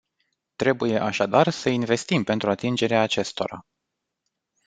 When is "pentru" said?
2.23-2.49